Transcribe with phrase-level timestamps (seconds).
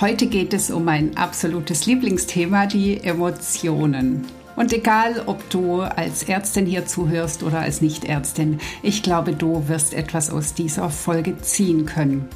[0.00, 4.26] Heute geht es um mein absolutes Lieblingsthema, die Emotionen.
[4.56, 9.92] Und egal, ob du als Ärztin hier zuhörst oder als Nichtärztin, ich glaube, du wirst
[9.92, 12.30] etwas aus dieser Folge ziehen können.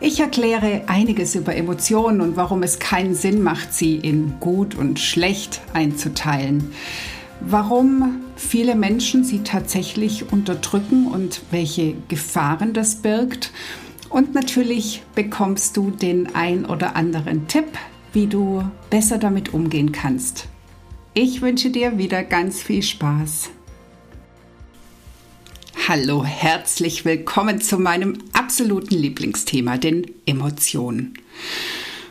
[0.00, 4.98] Ich erkläre einiges über Emotionen und warum es keinen Sinn macht, sie in gut und
[4.98, 6.72] schlecht einzuteilen.
[7.40, 13.52] Warum viele Menschen sie tatsächlich unterdrücken und welche Gefahren das birgt
[14.10, 17.66] und natürlich bekommst du den ein oder anderen Tipp,
[18.12, 20.48] wie du besser damit umgehen kannst.
[21.14, 23.50] Ich wünsche dir wieder ganz viel Spaß.
[25.88, 31.14] Hallo, herzlich willkommen zu meinem absoluten Lieblingsthema, den Emotionen.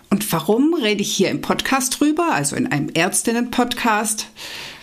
[0.09, 4.28] Und warum rede ich hier im Podcast drüber, also in einem Ärztinnen-Podcast?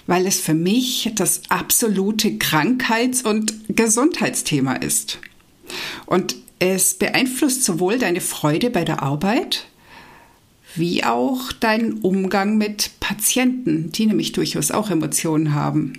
[0.06, 5.19] Weil es für mich das absolute Krankheits- und Gesundheitsthema ist.
[6.06, 9.67] Und es beeinflusst sowohl deine Freude bei der Arbeit
[10.77, 15.95] wie auch deinen Umgang mit Patienten, die nämlich durchaus auch Emotionen haben.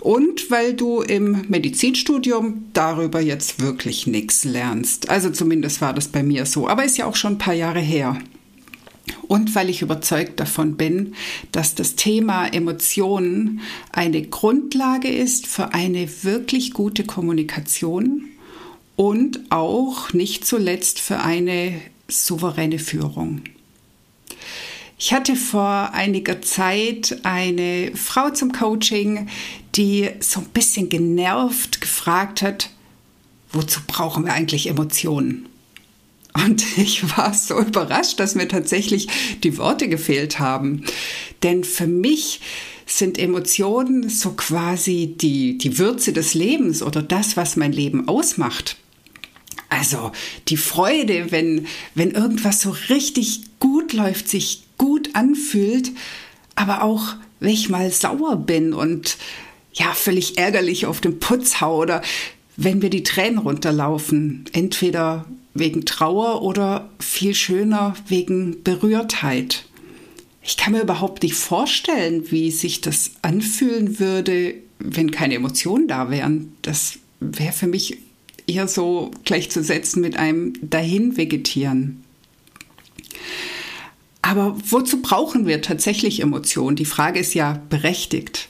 [0.00, 5.08] Und weil du im Medizinstudium darüber jetzt wirklich nichts lernst.
[5.08, 7.80] Also zumindest war das bei mir so, aber ist ja auch schon ein paar Jahre
[7.80, 8.18] her.
[9.28, 11.14] Und weil ich überzeugt davon bin,
[11.52, 13.60] dass das Thema Emotionen
[13.92, 18.28] eine Grundlage ist für eine wirklich gute Kommunikation
[18.96, 23.42] und auch nicht zuletzt für eine souveräne Führung.
[24.98, 29.28] Ich hatte vor einiger Zeit eine Frau zum Coaching,
[29.74, 32.70] die so ein bisschen genervt gefragt hat,
[33.52, 35.48] wozu brauchen wir eigentlich Emotionen?
[36.32, 39.08] Und ich war so überrascht, dass mir tatsächlich
[39.42, 40.84] die Worte gefehlt haben.
[41.42, 42.40] Denn für mich
[42.86, 48.76] sind Emotionen so quasi die, die Würze des Lebens oder das, was mein Leben ausmacht.
[49.76, 50.12] Also
[50.48, 55.90] die Freude, wenn, wenn irgendwas so richtig gut läuft, sich gut anfühlt,
[56.54, 59.16] aber auch, wenn ich mal sauer bin und
[59.72, 62.02] ja, völlig ärgerlich auf den Putz hau oder
[62.56, 65.24] wenn mir die Tränen runterlaufen, entweder
[65.54, 69.64] wegen Trauer oder viel schöner wegen Berührtheit.
[70.40, 76.10] Ich kann mir überhaupt nicht vorstellen, wie sich das anfühlen würde, wenn keine Emotionen da
[76.10, 76.52] wären.
[76.62, 77.98] Das wäre für mich
[78.46, 82.04] eher so gleichzusetzen mit einem Dahinvegetieren.
[84.22, 86.76] Aber wozu brauchen wir tatsächlich Emotionen?
[86.76, 88.48] Die Frage ist ja berechtigt.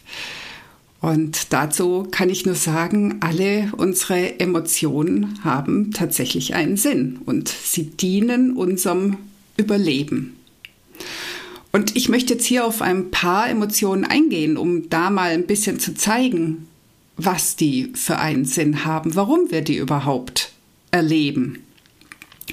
[1.01, 7.91] Und dazu kann ich nur sagen, alle unsere Emotionen haben tatsächlich einen Sinn und sie
[7.91, 9.19] dienen unserem
[9.57, 10.37] Überleben.
[11.73, 15.81] Und ich möchte jetzt hier auf ein paar Emotionen eingehen, um da mal ein bisschen
[15.81, 16.69] zu zeigen,
[17.17, 20.53] was die für einen Sinn haben, warum wir die überhaupt
[20.91, 21.63] erleben.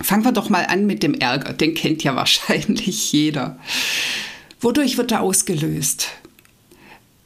[0.02, 3.60] Fangen wir doch mal an mit dem Ärger, den kennt ja wahrscheinlich jeder.
[4.60, 6.10] Wodurch wird er ausgelöst?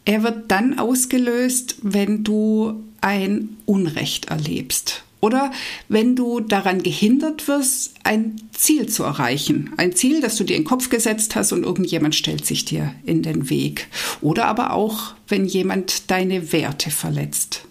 [0.06, 5.52] Er wird dann ausgelöst, wenn du ein Unrecht erlebst oder
[5.90, 9.74] wenn du daran gehindert wirst, ein Ziel zu erreichen.
[9.75, 12.94] Ein Ziel, das du dir in den Kopf gesetzt hast und irgendjemand stellt sich dir
[13.08, 13.88] in den Weg.
[14.22, 17.66] Oder aber auch, wenn jemand deine Werte verletzt.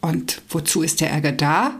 [0.00, 1.78] Und wozu ist der Ärger da?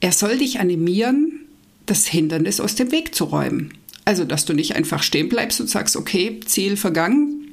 [0.00, 1.46] Er soll dich animieren,
[1.86, 3.72] das Hindernis aus dem Weg zu räumen.
[4.04, 7.49] Also, dass du nicht einfach stehen bleibst und sagst, okay, Ziel vergangen,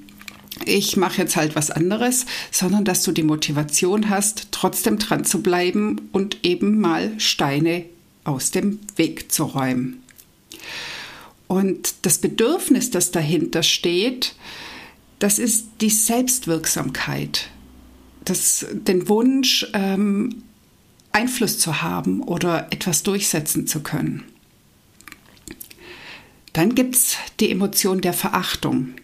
[0.65, 5.41] ich mache jetzt halt was anderes, sondern dass du die Motivation hast, trotzdem dran zu
[5.41, 7.85] bleiben und eben mal Steine
[8.23, 10.03] aus dem Weg zu räumen.
[11.47, 14.35] Und das Bedürfnis, das dahinter steht,
[15.19, 17.49] das ist die Selbstwirksamkeit,
[18.25, 20.43] das, den Wunsch, ähm,
[21.11, 24.23] Einfluss zu haben oder etwas durchsetzen zu können.
[26.57, 28.95] Dann gibt es die Emotion der Verachtung.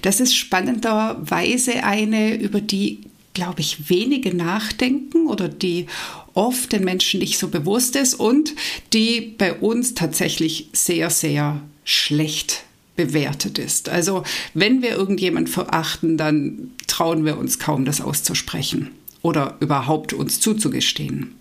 [0.00, 3.00] Das ist spannenderweise eine, über die,
[3.34, 5.88] glaube ich, wenige nachdenken oder die
[6.32, 8.54] oft den Menschen nicht so bewusst ist und
[8.94, 12.64] die bei uns tatsächlich sehr, sehr schlecht
[12.96, 13.90] bewertet ist.
[13.90, 14.22] Also
[14.54, 18.88] wenn wir irgendjemand verachten, dann trauen wir uns kaum, das auszusprechen
[19.20, 21.34] oder überhaupt uns zuzugestehen.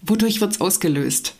[0.00, 1.34] Wodurch wird es ausgelöst?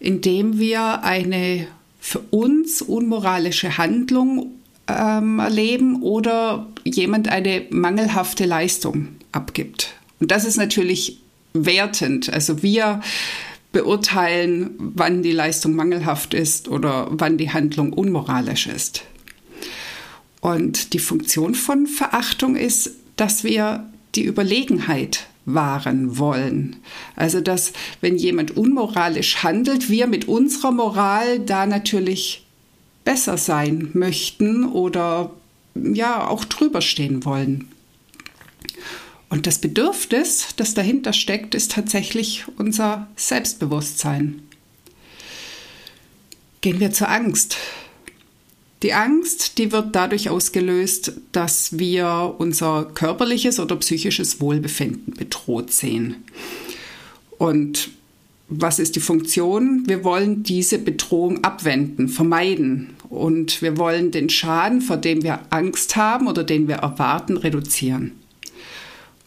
[0.00, 1.68] Indem wir eine
[2.00, 4.52] für uns unmoralische Handlung
[4.88, 9.94] ähm, erleben oder jemand eine mangelhafte Leistung abgibt.
[10.18, 11.20] Und das ist natürlich
[11.52, 12.32] wertend.
[12.32, 13.00] Also wir
[13.72, 19.04] beurteilen, wann die Leistung mangelhaft ist oder wann die Handlung unmoralisch ist.
[20.40, 26.76] Und die Funktion von Verachtung ist, dass wir die Überlegenheit wahren wollen.
[27.16, 32.46] Also dass wenn jemand unmoralisch handelt, wir mit unserer Moral da natürlich
[33.04, 35.30] besser sein möchten oder
[35.74, 37.68] ja auch drüber stehen wollen.
[39.28, 44.42] Und das Bedürfnis, das dahinter steckt, ist tatsächlich unser Selbstbewusstsein.
[46.60, 47.56] Gehen wir zur Angst.
[48.82, 56.24] Die Angst, die wird dadurch ausgelöst, dass wir unser körperliches oder psychisches Wohlbefinden bedroht sehen.
[57.36, 57.90] Und
[58.48, 59.84] was ist die Funktion?
[59.86, 65.96] Wir wollen diese Bedrohung abwenden, vermeiden und wir wollen den Schaden, vor dem wir Angst
[65.96, 68.12] haben oder den wir erwarten, reduzieren.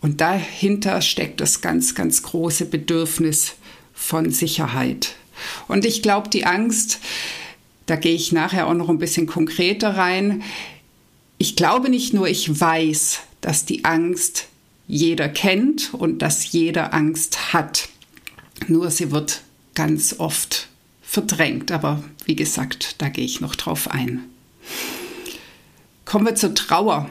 [0.01, 3.53] Und dahinter steckt das ganz, ganz große Bedürfnis
[3.93, 5.15] von Sicherheit.
[5.69, 6.99] Und ich glaube, die Angst,
[7.85, 10.43] da gehe ich nachher auch noch ein bisschen konkreter rein.
[11.37, 14.47] Ich glaube nicht nur, ich weiß, dass die Angst
[14.87, 17.89] jeder kennt und dass jeder Angst hat.
[18.67, 19.41] Nur sie wird
[19.75, 20.67] ganz oft
[21.01, 21.71] verdrängt.
[21.71, 24.23] Aber wie gesagt, da gehe ich noch drauf ein.
[26.05, 27.09] Kommen wir zur Trauer.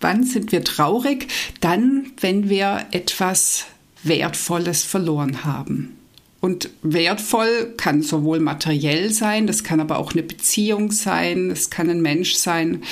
[0.00, 1.28] Wann sind wir traurig?
[1.60, 3.66] Dann, wenn wir etwas
[4.02, 5.99] Wertvolles verloren haben.
[6.40, 11.90] Und wertvoll kann sowohl materiell sein, das kann aber auch eine Beziehung sein, es kann
[11.90, 12.82] ein Mensch sein.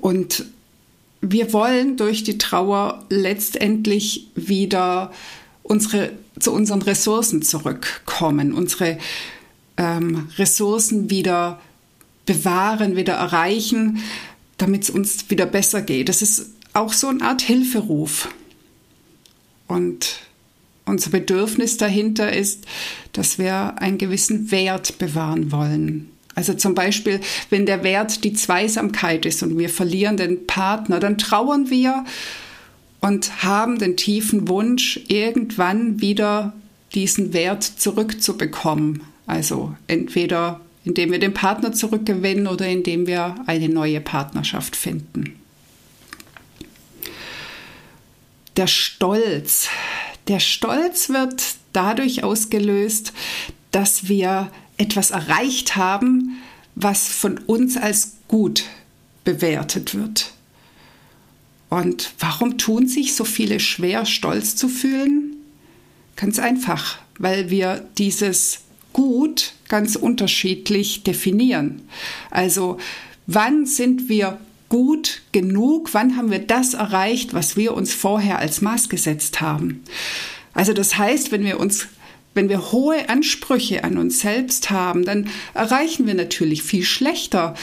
[0.00, 0.44] Und
[1.22, 5.10] wir wollen durch die Trauer letztendlich wieder
[5.62, 8.98] unsere, zu unseren Ressourcen zurückkommen, unsere
[9.78, 11.60] ähm, Ressourcen wieder
[12.26, 14.02] bewahren, wieder erreichen,
[14.58, 16.08] damit es uns wieder besser geht.
[16.08, 18.28] Das ist auch so eine Art Hilferuf.
[19.66, 20.20] Und
[20.86, 22.64] unser Bedürfnis dahinter ist,
[23.12, 26.10] dass wir einen gewissen Wert bewahren wollen.
[26.34, 31.18] Also zum Beispiel, wenn der Wert die Zweisamkeit ist und wir verlieren den Partner, dann
[31.18, 32.04] trauern wir
[33.00, 36.54] und haben den tiefen Wunsch, irgendwann wieder
[36.94, 39.02] diesen Wert zurückzubekommen.
[39.26, 45.34] Also entweder indem wir den Partner zurückgewinnen oder indem wir eine neue Partnerschaft finden.
[48.56, 49.68] Der Stolz.
[50.28, 53.12] Der Stolz wird dadurch ausgelöst,
[53.70, 56.38] dass wir etwas erreicht haben,
[56.74, 58.64] was von uns als gut
[59.24, 60.32] bewertet wird.
[61.68, 65.36] Und warum tun sich so viele schwer, stolz zu fühlen?
[66.16, 68.60] Ganz einfach, weil wir dieses
[68.92, 71.82] Gut ganz unterschiedlich definieren.
[72.30, 72.78] Also
[73.26, 78.60] wann sind wir gut genug, wann haben wir das erreicht, was wir uns vorher als
[78.60, 79.82] Maß gesetzt haben.
[80.54, 81.88] Also das heißt, wenn wir uns
[82.36, 87.54] wenn wir hohe Ansprüche an uns selbst haben, dann erreichen wir natürlich viel schlechter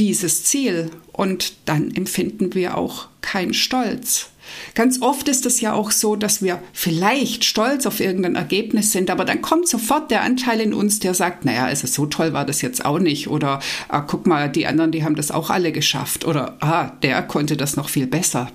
[0.00, 4.30] dieses Ziel und dann empfinden wir auch keinen Stolz.
[4.74, 9.10] Ganz oft ist es ja auch so, dass wir vielleicht stolz auf irgendein Ergebnis sind,
[9.10, 12.44] aber dann kommt sofort der Anteil in uns, der sagt, naja, also so toll war
[12.44, 15.72] das jetzt auch nicht oder ah, guck mal, die anderen, die haben das auch alle
[15.72, 18.50] geschafft oder ah, der konnte das noch viel besser.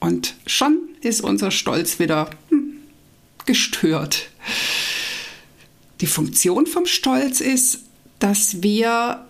[0.00, 2.78] Und schon ist unser Stolz wieder hm,
[3.46, 4.30] gestört.
[6.00, 7.80] Die Funktion vom Stolz ist,
[8.18, 9.24] dass wir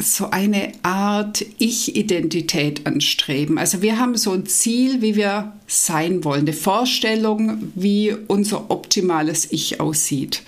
[0.00, 3.58] so eine Art Ich-Identität anstreben.
[3.58, 9.52] Also wir haben so ein Ziel, wie wir sein wollen, eine Vorstellung, wie unser optimales
[9.52, 10.42] Ich aussieht.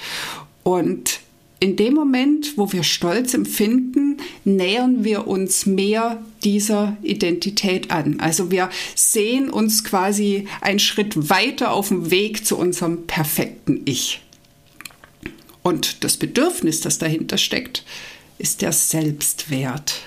[0.62, 1.20] Und
[1.60, 8.18] in dem Moment, wo wir Stolz empfinden, nähern wir uns mehr dieser Identität an.
[8.18, 14.20] Also wir sehen uns quasi einen Schritt weiter auf dem Weg zu unserem perfekten Ich.
[15.62, 17.84] Und das Bedürfnis, das dahinter steckt,
[18.42, 20.02] ist der Selbstwert.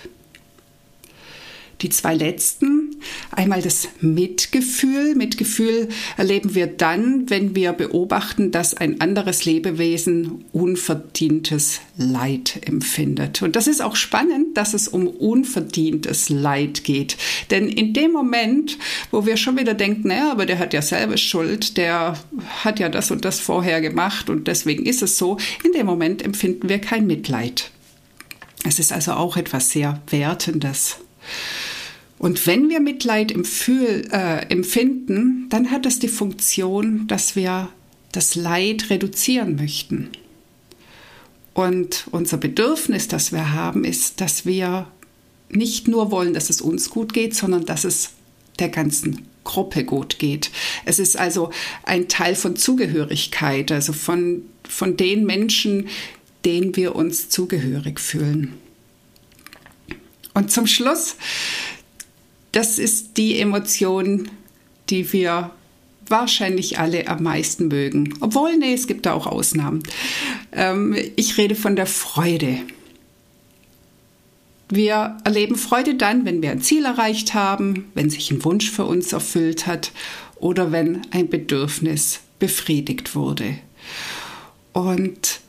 [1.82, 2.96] Die zwei letzten,
[3.32, 5.14] einmal das Mitgefühl.
[5.16, 13.42] Mitgefühl erleben wir dann, wenn wir beobachten, dass ein anderes Lebewesen unverdientes Leid empfindet.
[13.42, 17.18] Und das ist auch spannend, dass es um unverdientes Leid geht.
[17.52, 18.78] Denn in dem Moment,
[19.12, 22.18] wo wir schon wieder denken, naja, aber der hat ja selber Schuld, der
[22.64, 26.22] hat ja das und das vorher gemacht und deswegen ist es so, in dem Moment
[26.22, 27.72] empfinden wir kein Mitleid.
[28.66, 30.98] Es ist also auch etwas sehr Wertendes.
[32.18, 37.70] Und wenn wir Mitleid empfühl, äh, empfinden, dann hat es die Funktion, dass wir
[38.12, 40.10] das Leid reduzieren möchten.
[41.54, 44.88] Und unser Bedürfnis, das wir haben, ist, dass wir
[45.50, 48.12] nicht nur wollen, dass es uns gut geht, sondern dass es
[48.60, 50.52] der ganzen Gruppe gut geht.
[50.86, 51.52] Es ist also
[51.84, 55.88] ein Teil von Zugehörigkeit, also von, von den Menschen,
[56.46, 58.54] denen wir uns zugehörig fühlen.
[60.34, 61.16] Und zum Schluss,
[62.52, 64.30] das ist die Emotion,
[64.90, 65.52] die wir
[66.08, 68.14] wahrscheinlich alle am meisten mögen.
[68.20, 69.82] Obwohl, nee, es gibt da auch Ausnahmen.
[70.52, 72.60] Ähm, ich rede von der Freude.
[74.70, 78.86] Wir erleben Freude dann, wenn wir ein Ziel erreicht haben, wenn sich ein Wunsch für
[78.86, 79.92] uns erfüllt hat
[80.36, 83.58] oder wenn ein Bedürfnis befriedigt wurde.
[84.74, 85.40] Und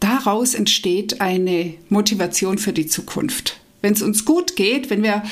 [0.00, 3.60] daraus entsteht eine Motivation für die Zukunft.
[3.82, 5.22] Wenn es uns gut geht, wenn wir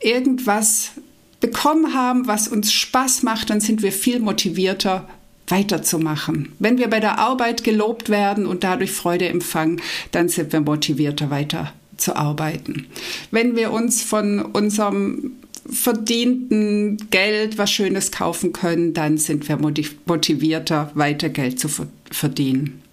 [0.00, 0.92] irgendwas
[1.40, 5.08] bekommen haben, was uns Spaß macht, dann sind wir viel motivierter
[5.48, 6.52] weiterzumachen.
[6.58, 11.30] Wenn wir bei der Arbeit gelobt werden und dadurch Freude empfangen, dann sind wir motivierter
[11.30, 12.86] weiter zu arbeiten.
[13.30, 15.32] Wenn wir uns von unserem
[15.70, 19.58] verdienten Geld was Schönes kaufen können, dann sind wir
[20.06, 21.68] motivierter, weiter Geld zu
[22.10, 22.83] verdienen.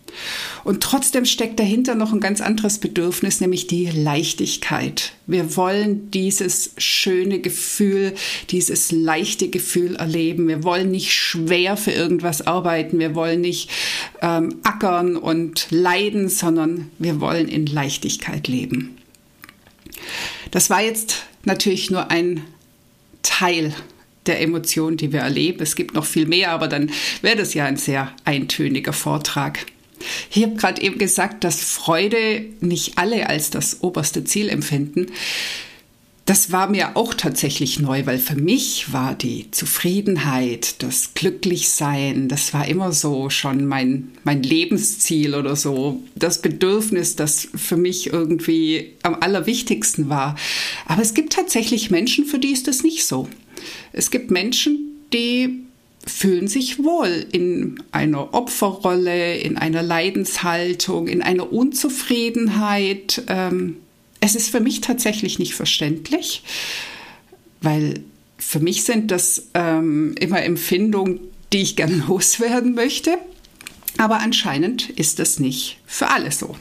[0.64, 5.14] Und trotzdem steckt dahinter noch ein ganz anderes Bedürfnis, nämlich die Leichtigkeit.
[5.28, 8.14] Wir wollen dieses schöne Gefühl,
[8.50, 10.48] dieses leichte Gefühl erleben.
[10.48, 13.00] Wir wollen nicht schwer für irgendwas arbeiten.
[13.00, 13.70] Wir wollen nicht
[14.22, 18.98] ähm, ackern und leiden, sondern wir wollen in Leichtigkeit leben.
[20.52, 22.44] Das war jetzt natürlich nur ein
[23.24, 23.74] Teil
[24.26, 25.62] der Emotionen, die wir erleben.
[25.62, 26.92] Es gibt noch viel mehr, aber dann
[27.22, 29.66] wäre das ja ein sehr eintöniger Vortrag.
[30.32, 35.08] Ich habe gerade eben gesagt, dass Freude nicht alle als das oberste Ziel empfinden.
[36.26, 42.54] Das war mir auch tatsächlich neu, weil für mich war die Zufriedenheit, das Glücklichsein, das
[42.54, 48.94] war immer so schon mein, mein Lebensziel oder so, das Bedürfnis, das für mich irgendwie
[49.02, 50.36] am allerwichtigsten war.
[50.86, 53.28] Aber es gibt tatsächlich Menschen, für die ist das nicht so.
[53.92, 55.64] Es gibt Menschen, die
[56.06, 63.24] fühlen sich wohl in einer Opferrolle, in einer Leidenshaltung, in einer Unzufriedenheit.
[63.28, 63.78] Ähm,
[64.20, 66.44] es ist für mich tatsächlich nicht verständlich,
[67.62, 68.04] weil
[68.38, 71.20] für mich sind das ähm, immer Empfindungen,
[71.54, 73.18] die ich gerne loswerden möchte.
[73.98, 76.56] Aber anscheinend ist das nicht für alle so.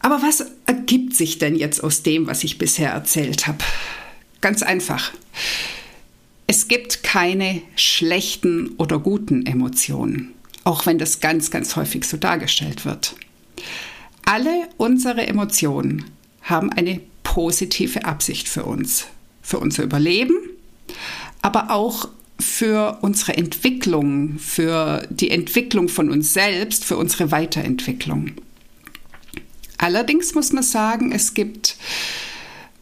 [0.00, 3.58] Aber was ergibt sich denn jetzt aus dem, was ich bisher erzählt habe?
[4.40, 5.12] Ganz einfach.
[6.46, 10.32] Es gibt keine schlechten oder guten Emotionen,
[10.64, 13.16] auch wenn das ganz, ganz häufig so dargestellt wird.
[14.24, 16.04] Alle unsere Emotionen
[16.42, 19.06] haben eine positive Absicht für uns,
[19.42, 20.36] für unser Überleben,
[21.42, 28.32] aber auch für unsere Entwicklung, für die Entwicklung von uns selbst, für unsere Weiterentwicklung.
[29.78, 31.76] Allerdings muss man sagen, es gibt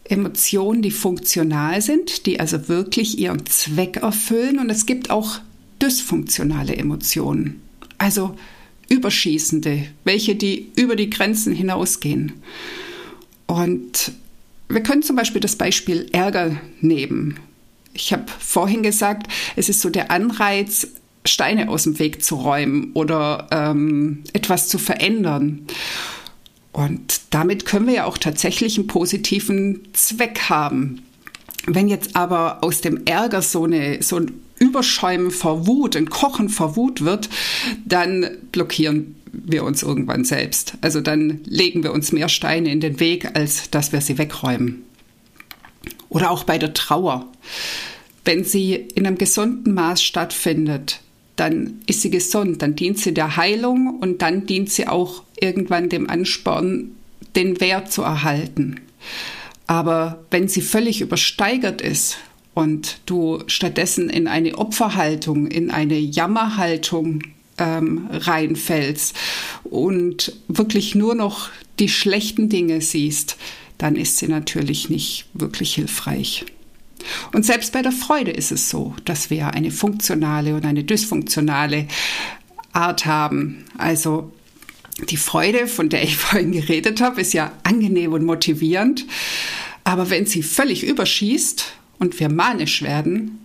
[0.04, 4.58] Emotionen, die funktional sind, die also wirklich ihren Zweck erfüllen.
[4.58, 5.38] Und es gibt auch
[5.80, 7.62] dysfunktionale Emotionen,
[7.98, 8.36] also
[8.88, 12.32] überschießende, welche die über die Grenzen hinausgehen.
[13.46, 14.12] Und
[14.68, 17.38] wir können zum Beispiel das Beispiel Ärger nehmen.
[17.92, 20.88] Ich habe vorhin gesagt, es ist so der Anreiz,
[21.26, 25.66] Steine aus dem Weg zu räumen oder ähm, etwas zu verändern.
[26.74, 31.02] Und damit können wir ja auch tatsächlich einen positiven Zweck haben.
[31.66, 36.48] Wenn jetzt aber aus dem Ärger so, eine, so ein Überschäumen vor Wut, ein Kochen
[36.48, 37.30] vor Wut wird,
[37.84, 40.74] dann blockieren wir uns irgendwann selbst.
[40.80, 44.82] Also dann legen wir uns mehr Steine in den Weg, als dass wir sie wegräumen.
[46.08, 47.30] Oder auch bei der Trauer.
[48.24, 51.02] Wenn sie in einem gesunden Maß stattfindet,
[51.36, 55.88] dann ist sie gesund, dann dient sie der Heilung und dann dient sie auch irgendwann
[55.88, 56.92] dem Ansporn,
[57.36, 58.80] den Wert zu erhalten.
[59.66, 62.18] Aber wenn sie völlig übersteigert ist
[62.54, 67.22] und du stattdessen in eine Opferhaltung, in eine Jammerhaltung
[67.58, 69.16] ähm, reinfällst
[69.64, 73.36] und wirklich nur noch die schlechten Dinge siehst,
[73.78, 76.44] dann ist sie natürlich nicht wirklich hilfreich.
[77.32, 81.86] Und selbst bei der Freude ist es so, dass wir eine funktionale und eine dysfunktionale
[82.72, 83.64] Art haben.
[83.76, 84.32] Also
[85.10, 89.06] die Freude, von der ich vorhin geredet habe, ist ja angenehm und motivierend.
[89.84, 93.38] Aber wenn sie völlig überschießt und wir manisch werden,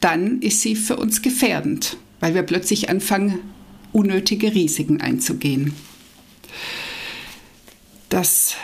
[0.00, 3.40] dann ist sie für uns gefährdend, weil wir plötzlich anfangen,
[3.92, 5.72] unnötige Risiken einzugehen.
[8.08, 8.56] Das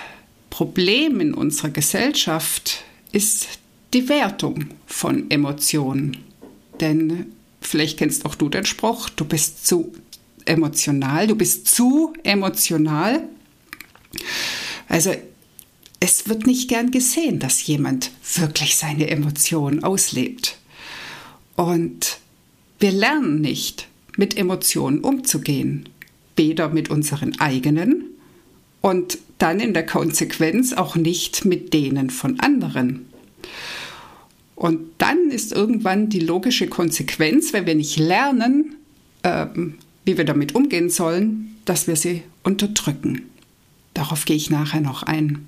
[0.51, 3.49] Problem in unserer Gesellschaft ist
[3.95, 6.19] die Wertung von Emotionen.
[6.81, 7.27] Denn
[7.61, 9.93] vielleicht kennst auch du den Spruch, du bist zu
[10.47, 13.23] emotional, du bist zu emotional.
[14.89, 15.15] Also
[16.01, 20.57] es wird nicht gern gesehen, dass jemand wirklich seine Emotionen auslebt.
[21.57, 22.19] Und
[22.79, 25.89] wir lernen nicht, mit Emotionen umzugehen,
[26.37, 28.05] weder mit unseren eigenen
[28.81, 33.07] und dann in der Konsequenz auch nicht mit denen von anderen.
[34.57, 38.77] Und dann ist irgendwann die logische Konsequenz, wenn wir nicht lernen,
[39.23, 43.23] ähm, wie wir damit umgehen sollen, dass wir sie unterdrücken.
[43.95, 45.47] Darauf gehe ich nachher noch ein.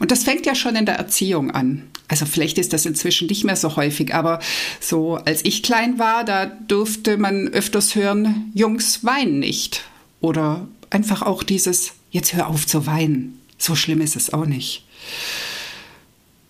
[0.00, 1.84] Und das fängt ja schon in der Erziehung an.
[2.08, 4.40] Also vielleicht ist das inzwischen nicht mehr so häufig, aber
[4.80, 9.84] so als ich klein war, da durfte man öfters hören, Jungs weinen nicht.
[10.20, 13.38] Oder einfach auch dieses, jetzt hör auf zu weinen.
[13.58, 14.84] So schlimm ist es auch nicht.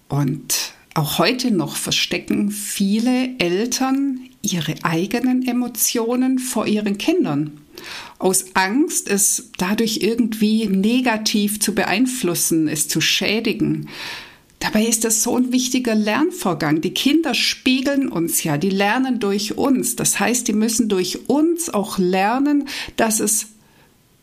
[0.09, 7.61] Und auch heute noch verstecken viele Eltern ihre eigenen Emotionen vor ihren Kindern.
[8.18, 13.88] Aus Angst, es dadurch irgendwie negativ zu beeinflussen, es zu schädigen.
[14.58, 16.80] Dabei ist das so ein wichtiger Lernvorgang.
[16.80, 19.96] Die Kinder spiegeln uns ja, die lernen durch uns.
[19.96, 23.49] Das heißt, die müssen durch uns auch lernen, dass es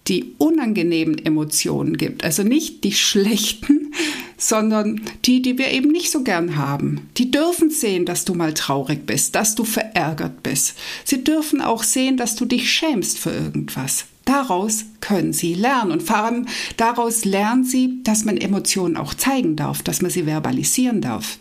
[0.07, 2.23] die unangenehmen Emotionen gibt.
[2.23, 3.93] Also nicht die schlechten,
[4.39, 7.10] sondern die, die wir eben nicht so gern haben.
[7.17, 10.75] Die dürfen sehen, dass du mal traurig bist, dass du verärgert bist.
[11.03, 14.05] Sie dürfen auch sehen, dass du dich schämst für irgendwas.
[14.25, 19.55] Daraus können sie lernen und vor allem daraus lernen sie, dass man Emotionen auch zeigen
[19.55, 21.38] darf, dass man sie verbalisieren darf,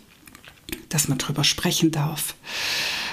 [0.89, 2.35] dass man drüber sprechen darf.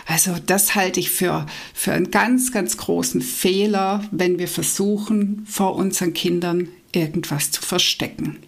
[0.06, 5.74] Also das halte ich für, für einen ganz, ganz großen Fehler, wenn wir versuchen, vor
[5.74, 8.38] unseren Kindern irgendwas zu verstecken.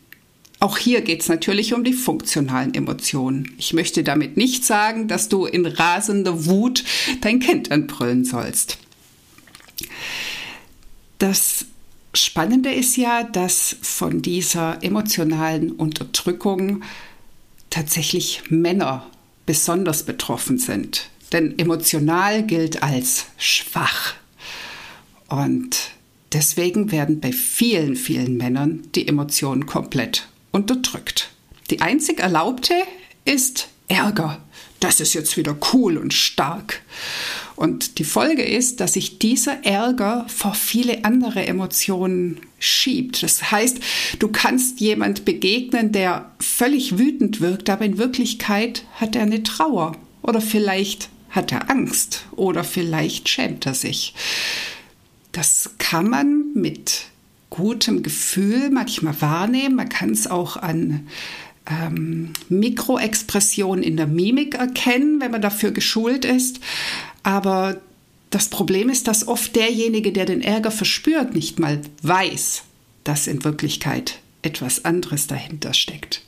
[0.60, 3.54] Auch hier geht es natürlich um die funktionalen Emotionen.
[3.58, 6.84] Ich möchte damit nicht sagen, dass du in rasender Wut
[7.20, 8.78] dein Kind anbrüllen sollst.
[11.18, 11.66] Das
[12.14, 16.82] Spannende ist ja, dass von dieser emotionalen Unterdrückung
[17.70, 19.06] tatsächlich Männer
[19.46, 21.08] besonders betroffen sind.
[21.32, 24.14] Denn emotional gilt als schwach.
[25.28, 25.90] Und
[26.32, 31.30] deswegen werden bei vielen, vielen Männern die Emotionen komplett unterdrückt.
[31.70, 32.74] Die einzig erlaubte
[33.24, 34.40] ist Ärger.
[34.80, 36.82] Das ist jetzt wieder cool und stark.
[37.56, 43.22] Und die Folge ist, dass sich dieser Ärger vor viele andere Emotionen schiebt.
[43.24, 43.78] Das heißt,
[44.20, 49.96] du kannst jemand begegnen, der völlig wütend wirkt, aber in Wirklichkeit hat er eine Trauer
[50.22, 54.14] oder vielleicht hat er Angst oder vielleicht schämt er sich.
[55.32, 57.06] Das kann man mit
[57.50, 59.76] gutem Gefühl manchmal wahrnehmen.
[59.76, 61.06] Man kann es auch an
[61.68, 66.60] ähm, Mikroexpressionen in der Mimik erkennen, wenn man dafür geschult ist.
[67.22, 67.80] Aber
[68.30, 72.62] das Problem ist, dass oft derjenige, der den Ärger verspürt, nicht mal weiß,
[73.04, 76.22] dass in Wirklichkeit etwas anderes dahinter steckt.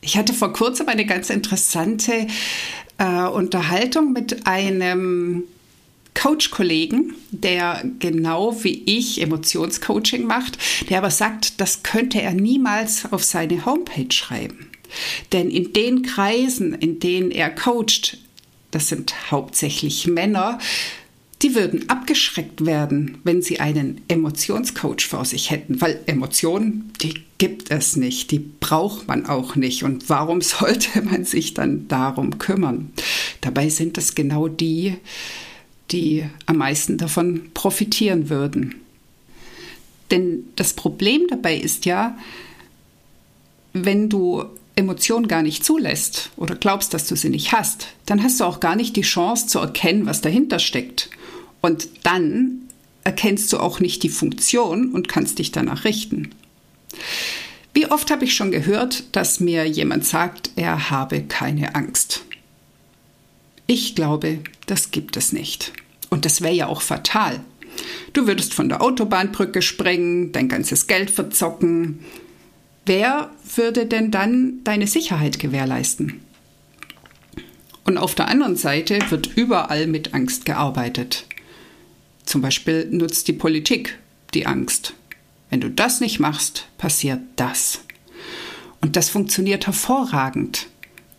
[0.00, 2.26] Ich hatte vor kurzem eine ganz interessante
[2.98, 5.44] äh, Unterhaltung mit einem
[6.18, 10.58] Coach-Kollegen, der genau wie ich Emotionscoaching macht,
[10.90, 14.70] der aber sagt, das könnte er niemals auf seine Homepage schreiben.
[15.32, 18.18] Denn in den Kreisen, in denen er coacht,
[18.72, 20.58] das sind hauptsächlich Männer,
[21.42, 27.70] die würden abgeschreckt werden, wenn sie einen Emotionscoach vor sich hätten, weil Emotionen, die gibt
[27.70, 29.84] es nicht, die braucht man auch nicht.
[29.84, 32.90] Und warum sollte man sich dann darum kümmern?
[33.40, 34.96] Dabei sind es genau die,
[35.90, 38.74] die am meisten davon profitieren würden.
[40.10, 42.16] Denn das Problem dabei ist ja,
[43.72, 44.44] wenn du
[44.76, 48.60] Emotionen gar nicht zulässt oder glaubst, dass du sie nicht hast, dann hast du auch
[48.60, 51.10] gar nicht die Chance zu erkennen, was dahinter steckt.
[51.60, 52.62] Und dann
[53.04, 56.30] erkennst du auch nicht die Funktion und kannst dich danach richten.
[57.74, 62.22] Wie oft habe ich schon gehört, dass mir jemand sagt, er habe keine Angst.
[63.70, 65.74] Ich glaube, das gibt es nicht.
[66.08, 67.40] Und das wäre ja auch fatal.
[68.14, 72.00] Du würdest von der Autobahnbrücke springen, dein ganzes Geld verzocken.
[72.86, 76.22] Wer würde denn dann deine Sicherheit gewährleisten?
[77.84, 81.26] Und auf der anderen Seite wird überall mit Angst gearbeitet.
[82.24, 83.98] Zum Beispiel nutzt die Politik
[84.32, 84.94] die Angst.
[85.50, 87.80] Wenn du das nicht machst, passiert das.
[88.80, 90.68] Und das funktioniert hervorragend,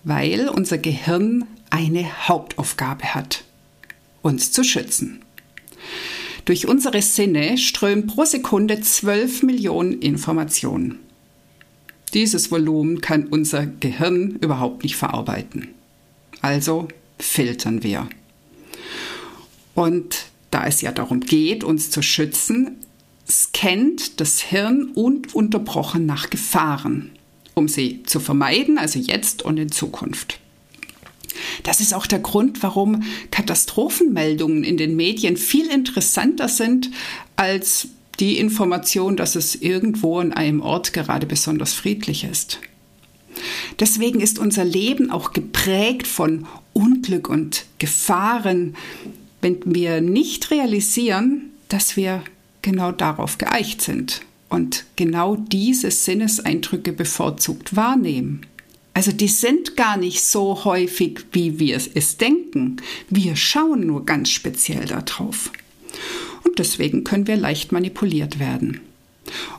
[0.03, 3.43] weil unser Gehirn eine Hauptaufgabe hat,
[4.21, 5.21] uns zu schützen.
[6.45, 10.99] Durch unsere Sinne strömen pro Sekunde 12 Millionen Informationen.
[12.13, 15.69] Dieses Volumen kann unser Gehirn überhaupt nicht verarbeiten.
[16.41, 16.87] Also
[17.19, 18.09] filtern wir.
[19.75, 22.77] Und da es ja darum geht, uns zu schützen,
[23.29, 27.11] scannt das Hirn ununterbrochen nach Gefahren,
[27.53, 30.39] um sie zu vermeiden, also jetzt und in Zukunft.
[31.63, 36.89] Das ist auch der Grund, warum Katastrophenmeldungen in den Medien viel interessanter sind
[37.35, 42.59] als die Information, dass es irgendwo an einem Ort gerade besonders friedlich ist.
[43.79, 48.75] Deswegen ist unser Leben auch geprägt von Unglück und Gefahren,
[49.41, 52.23] wenn wir nicht realisieren, dass wir
[52.61, 58.45] genau darauf geeicht sind und genau diese Sinneseindrücke bevorzugt wahrnehmen.
[58.99, 62.81] Also die sind gar nicht so häufig, wie wir es denken.
[63.09, 65.53] Wir schauen nur ganz speziell darauf.
[66.43, 68.81] Und deswegen können wir leicht manipuliert werden.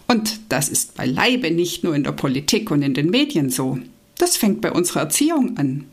[0.06, 3.78] Und das ist beileibe nicht nur in der Politik und in den Medien so.
[4.18, 5.86] Das fängt bei unserer Erziehung an.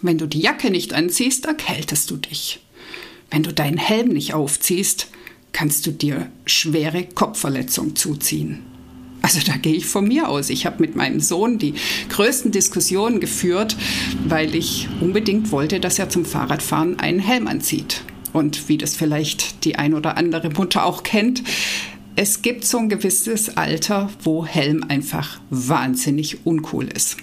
[0.00, 2.60] Wenn du die Jacke nicht anziehst, erkältest du dich.
[3.32, 5.08] Wenn du deinen Helm nicht aufziehst,
[5.52, 8.77] kannst du dir schwere Kopfverletzungen zuziehen.
[9.22, 10.50] Also da gehe ich von mir aus.
[10.50, 11.74] Ich habe mit meinem Sohn die
[12.08, 13.76] größten Diskussionen geführt,
[14.26, 18.02] weil ich unbedingt wollte, dass er zum Fahrradfahren einen Helm anzieht.
[18.32, 21.42] Und wie das vielleicht die ein oder andere Mutter auch kennt,
[22.16, 27.16] es gibt so ein gewisses Alter, wo Helm einfach wahnsinnig uncool ist.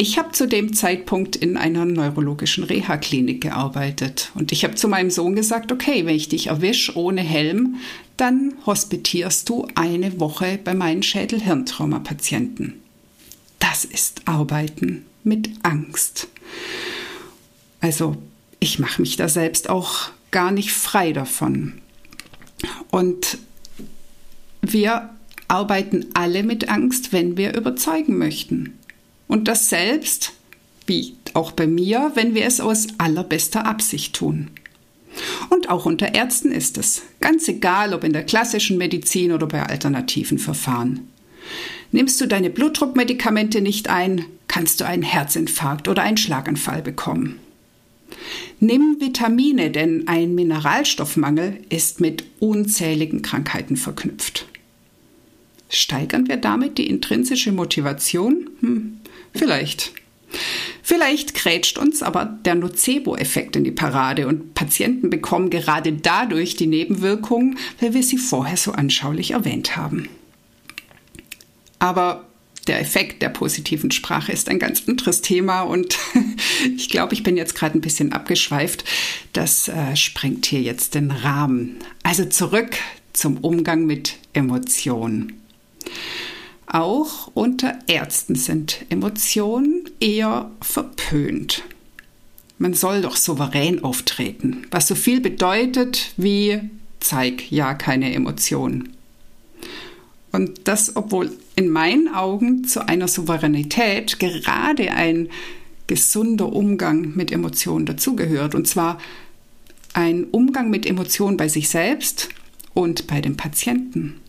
[0.00, 5.10] Ich habe zu dem Zeitpunkt in einer neurologischen Reha-Klinik gearbeitet und ich habe zu meinem
[5.10, 7.80] Sohn gesagt, okay, wenn ich dich erwische ohne Helm,
[8.16, 12.74] dann hospitierst du eine Woche bei meinen Schädel-Hirntrauma-Patienten.
[13.58, 16.28] Das ist Arbeiten mit Angst.
[17.80, 18.16] Also
[18.60, 21.80] ich mache mich da selbst auch gar nicht frei davon.
[22.92, 23.38] Und
[24.62, 25.10] wir
[25.48, 28.77] arbeiten alle mit Angst, wenn wir überzeugen möchten.
[29.28, 30.32] Und das selbst,
[30.86, 34.50] wie auch bei mir, wenn wir es aus allerbester Absicht tun.
[35.50, 39.62] Und auch unter Ärzten ist es, ganz egal ob in der klassischen Medizin oder bei
[39.62, 41.08] alternativen Verfahren.
[41.92, 47.38] Nimmst du deine Blutdruckmedikamente nicht ein, kannst du einen Herzinfarkt oder einen Schlaganfall bekommen.
[48.60, 54.46] Nimm Vitamine, denn ein Mineralstoffmangel ist mit unzähligen Krankheiten verknüpft.
[55.70, 58.50] Steigern wir damit die intrinsische Motivation?
[58.60, 58.97] Hm,
[59.34, 59.92] Vielleicht.
[60.82, 66.66] Vielleicht grätscht uns aber der Nocebo-Effekt in die Parade und Patienten bekommen gerade dadurch die
[66.66, 70.08] Nebenwirkungen, weil wir sie vorher so anschaulich erwähnt haben.
[71.78, 72.24] Aber
[72.66, 75.98] der Effekt der positiven Sprache ist ein ganz anderes Thema und
[76.76, 78.84] ich glaube, ich bin jetzt gerade ein bisschen abgeschweift.
[79.32, 81.76] Das äh, sprengt hier jetzt den Rahmen.
[82.02, 82.70] Also zurück
[83.14, 85.40] zum Umgang mit Emotionen.
[86.70, 91.64] Auch unter Ärzten sind Emotionen eher verpönt.
[92.58, 96.60] Man soll doch souverän auftreten, was so viel bedeutet wie
[97.00, 98.90] zeig ja keine Emotionen.
[100.30, 105.30] Und das, obwohl in meinen Augen zu einer Souveränität gerade ein
[105.86, 108.54] gesunder Umgang mit Emotionen dazugehört.
[108.54, 108.98] Und zwar
[109.94, 112.28] ein Umgang mit Emotionen bei sich selbst
[112.74, 114.20] und bei dem Patienten.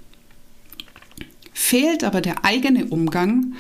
[1.62, 3.54] Fehlt aber der eigene Umgang,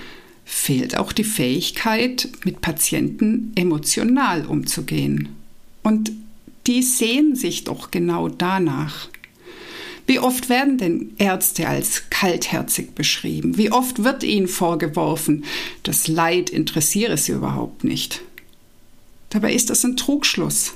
[0.45, 5.35] fehlt auch die Fähigkeit, mit Patienten emotional umzugehen.
[5.83, 6.11] Und
[6.65, 9.09] die sehen sich doch genau danach.
[10.07, 13.57] Wie oft werden denn Ärzte als kaltherzig beschrieben?
[13.57, 15.43] Wie oft wird ihnen vorgeworfen,
[15.83, 18.21] das Leid interessiere sie überhaupt nicht?
[19.29, 20.73] Dabei ist das ein Trugschluss.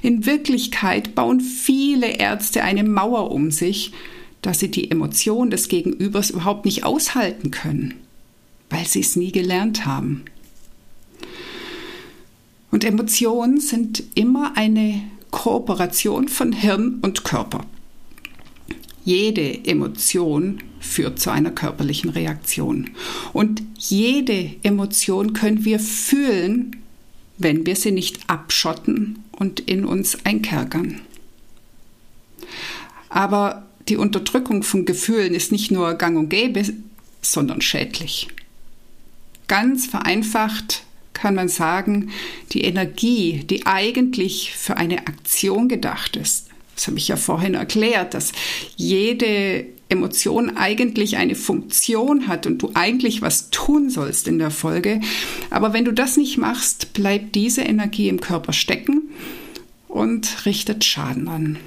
[0.00, 3.92] In Wirklichkeit bauen viele Ärzte eine Mauer um sich,
[4.42, 7.94] dass sie die Emotion des Gegenübers überhaupt nicht aushalten können,
[8.70, 10.24] weil sie es nie gelernt haben.
[12.70, 17.64] Und Emotionen sind immer eine Kooperation von Hirn und Körper.
[19.04, 22.90] Jede Emotion führt zu einer körperlichen Reaktion.
[23.32, 26.76] Und jede Emotion können wir fühlen,
[27.38, 31.00] wenn wir sie nicht abschotten und in uns einkerkern.
[33.08, 36.62] Aber die Unterdrückung von Gefühlen ist nicht nur gang und gäbe,
[37.20, 38.28] sondern schädlich.
[39.48, 42.10] Ganz vereinfacht kann man sagen,
[42.52, 48.14] die Energie, die eigentlich für eine Aktion gedacht ist, das habe ich ja vorhin erklärt,
[48.14, 48.32] dass
[48.76, 55.00] jede Emotion eigentlich eine Funktion hat und du eigentlich was tun sollst in der Folge.
[55.50, 59.10] Aber wenn du das nicht machst, bleibt diese Energie im Körper stecken
[59.88, 61.58] und richtet Schaden an.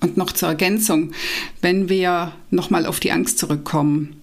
[0.00, 1.12] Und noch zur Ergänzung,
[1.60, 4.18] wenn wir nochmal auf die Angst zurückkommen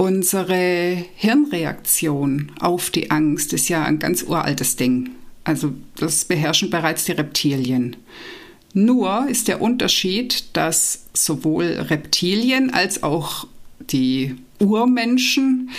[0.00, 5.10] Unsere Hirnreaktion auf die Angst ist ja ein ganz uraltes Ding.
[5.42, 7.96] Also das beherrschen bereits die Reptilien.
[8.74, 13.48] Nur ist der Unterschied, dass sowohl Reptilien als auch
[13.80, 15.70] die Urmenschen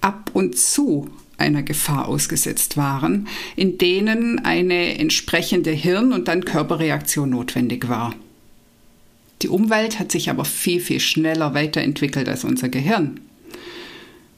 [0.00, 7.30] ab und zu einer Gefahr ausgesetzt waren, in denen eine entsprechende Hirn- und dann Körperreaktion
[7.30, 8.14] notwendig war.
[9.44, 13.20] Die Umwelt hat sich aber viel, viel schneller weiterentwickelt als unser Gehirn.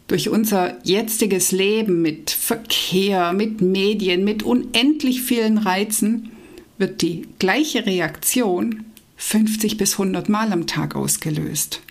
[0.08, 6.32] Durch unser jetziges Leben mit Verkehr, mit Medien, mit unendlich vielen Reizen
[6.76, 8.84] wird die gleiche Reaktion
[9.16, 11.82] 50 bis 100 Mal am Tag ausgelöst.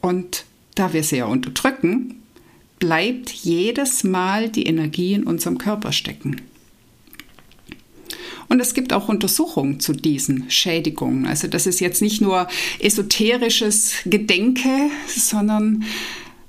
[0.00, 2.22] Und da wir sie ja unterdrücken,
[2.78, 6.40] bleibt jedes Mal die Energie in unserem Körper stecken.
[8.48, 11.26] Und es gibt auch Untersuchungen zu diesen Schädigungen.
[11.26, 15.84] Also das ist jetzt nicht nur esoterisches Gedenke, sondern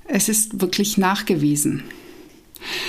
[0.06, 1.84] es ist wirklich nachgewiesen.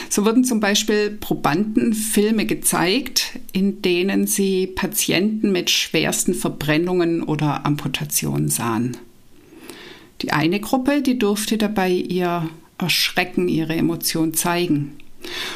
[0.09, 7.65] So wurden zum Beispiel Probanden Filme gezeigt, in denen sie Patienten mit schwersten Verbrennungen oder
[7.65, 8.97] Amputationen sahen.
[10.21, 14.97] Die eine Gruppe, die durfte dabei ihr Erschrecken, ihre Emotion zeigen.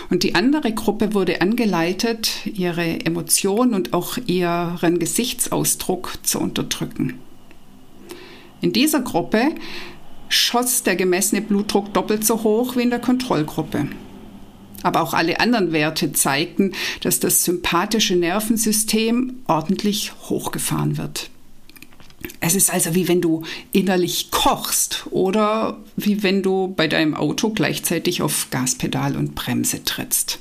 [0.10, 7.20] Und die andere Gruppe wurde angeleitet, ihre Emotion und auch ihren Gesichtsausdruck zu unterdrücken.
[8.62, 9.50] In dieser Gruppe
[10.30, 13.88] schoss der gemessene Blutdruck doppelt so hoch wie in der Kontrollgruppe.
[14.84, 21.30] Aber auch alle anderen Werte zeigten, dass das sympathische Nervensystem ordentlich hochgefahren wird.
[22.40, 27.50] Es ist also wie wenn du innerlich kochst oder wie wenn du bei deinem Auto
[27.50, 30.40] gleichzeitig auf Gaspedal und Bremse trittst.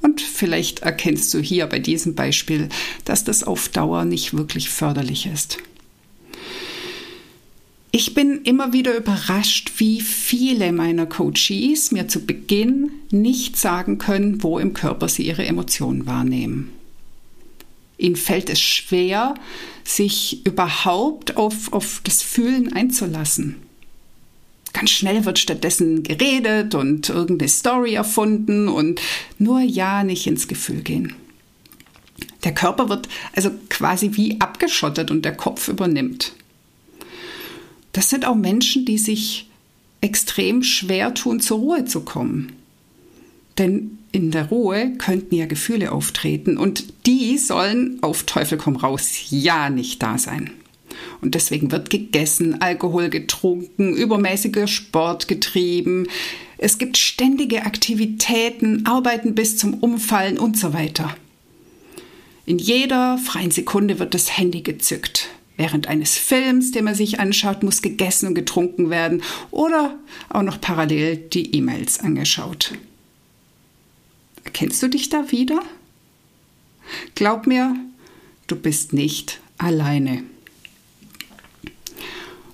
[0.00, 2.68] Und vielleicht erkennst du hier bei diesem Beispiel,
[3.04, 5.58] dass das auf Dauer nicht wirklich förderlich ist.
[7.94, 14.42] Ich bin immer wieder überrascht, wie viele meiner Coaches mir zu Beginn nicht sagen können,
[14.42, 16.72] wo im Körper sie ihre Emotionen wahrnehmen.
[18.02, 19.34] Ihnen fällt es schwer,
[19.84, 23.62] sich überhaupt auf, auf das Fühlen einzulassen.
[24.72, 29.00] Ganz schnell wird stattdessen geredet und irgendeine Story erfunden und
[29.38, 31.14] nur ja nicht ins Gefühl gehen.
[32.44, 36.34] Der Körper wird also quasi wie abgeschottet und der Kopf übernimmt.
[37.92, 39.48] Das sind auch Menschen, die sich
[40.00, 42.52] extrem schwer tun, zur Ruhe zu kommen.
[43.58, 49.10] Denn in der Ruhe könnten ja Gefühle auftreten und die sollen auf Teufel komm raus
[49.30, 50.50] ja nicht da sein.
[51.22, 56.06] Und deswegen wird gegessen, Alkohol getrunken, übermäßiger Sport getrieben.
[56.58, 61.16] Es gibt ständige Aktivitäten, Arbeiten bis zum Umfallen und so weiter.
[62.44, 65.28] In jeder freien Sekunde wird das Handy gezückt.
[65.56, 69.98] Während eines Films, den man sich anschaut, muss gegessen und getrunken werden oder
[70.28, 72.72] auch noch parallel die E-Mails angeschaut.
[74.44, 75.62] Erkennst du dich da wieder?
[77.14, 77.76] Glaub mir,
[78.46, 80.24] du bist nicht alleine.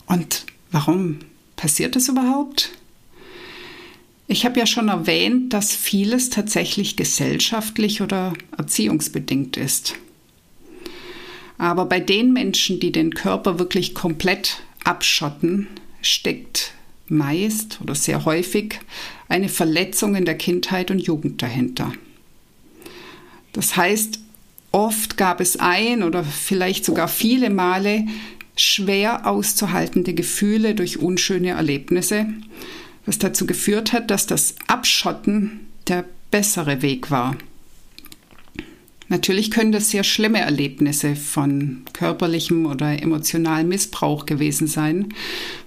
[0.06, 1.20] Und warum
[1.56, 2.70] passiert das überhaupt?
[4.26, 9.94] Ich habe ja schon erwähnt, dass vieles tatsächlich gesellschaftlich oder erziehungsbedingt ist.
[11.56, 15.66] Aber bei den Menschen, die den Körper wirklich komplett abschotten,
[16.02, 16.72] steckt
[17.10, 18.80] meist oder sehr häufig
[19.28, 21.92] eine Verletzung in der Kindheit und Jugend dahinter.
[23.52, 24.20] Das heißt,
[24.72, 28.06] oft gab es ein oder vielleicht sogar viele Male
[28.56, 32.26] schwer auszuhaltende Gefühle durch unschöne Erlebnisse,
[33.06, 37.36] was dazu geführt hat, dass das Abschotten der bessere Weg war.
[39.08, 45.14] Natürlich können das sehr schlimme Erlebnisse von körperlichem oder emotionalem Missbrauch gewesen sein,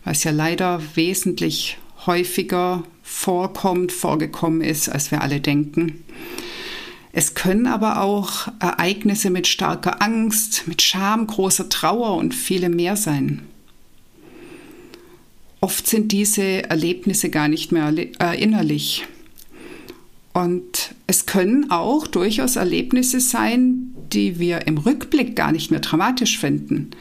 [0.03, 6.03] was ja leider wesentlich häufiger vorkommt, vorgekommen ist, als wir alle denken.
[7.13, 12.95] Es können aber auch Ereignisse mit starker Angst, mit Scham, großer Trauer und viele mehr
[12.95, 13.41] sein.
[15.59, 19.05] Oft sind diese Erlebnisse gar nicht mehr erinnerlich.
[20.33, 26.39] Und es können auch durchaus Erlebnisse sein, die wir im Rückblick gar nicht mehr dramatisch
[26.39, 26.91] finden,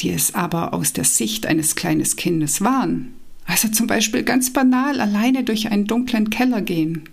[0.00, 3.12] die es aber aus der Sicht eines kleinen Kindes waren.
[3.44, 7.10] Also zum Beispiel ganz banal alleine durch einen dunklen Keller gehen.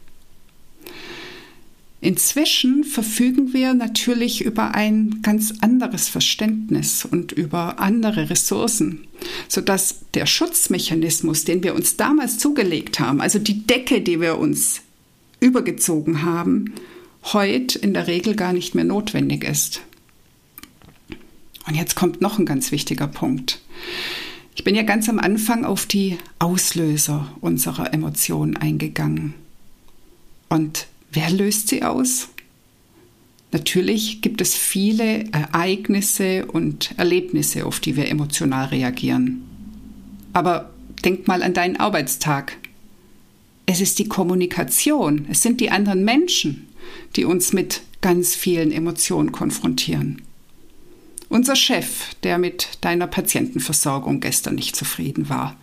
[1.99, 9.07] Inzwischen verfügen wir natürlich über ein ganz anderes Verständnis und über andere Ressourcen,
[9.49, 14.83] sodass der Schutzmechanismus, den wir uns damals zugelegt haben, also die Decke, die wir uns
[15.43, 16.73] übergezogen haben,
[17.33, 19.81] heute in der Regel gar nicht mehr notwendig ist.
[21.67, 23.61] Und jetzt kommt noch ein ganz wichtiger Punkt.
[24.55, 29.33] Ich bin ja ganz am Anfang auf die Auslöser unserer Emotionen eingegangen.
[30.49, 32.29] Und wer löst sie aus?
[33.51, 39.43] Natürlich gibt es viele Ereignisse und Erlebnisse, auf die wir emotional reagieren.
[40.33, 40.71] Aber
[41.05, 42.57] denk mal an deinen Arbeitstag.
[43.65, 46.67] Es ist die Kommunikation, es sind die anderen Menschen,
[47.15, 50.21] die uns mit ganz vielen Emotionen konfrontieren.
[51.29, 55.55] Unser Chef, der mit deiner Patientenversorgung gestern nicht zufrieden war.